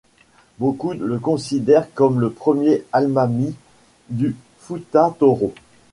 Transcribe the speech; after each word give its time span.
Beaucoup 0.57 0.93
le 0.93 1.19
considèrent 1.19 1.93
comme 1.93 2.19
le 2.21 2.31
premier 2.31 2.83
Almamy 2.91 3.53
du 4.09 4.35
Fouta-Toro. 4.57 5.53